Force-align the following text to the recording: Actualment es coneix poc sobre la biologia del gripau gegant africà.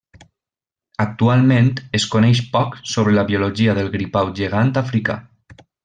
Actualment 1.03 1.69
es 1.99 2.07
coneix 2.15 2.41
poc 2.57 2.79
sobre 2.95 3.13
la 3.19 3.27
biologia 3.31 3.79
del 3.81 3.93
gripau 3.99 4.33
gegant 4.41 4.75
africà. 4.85 5.21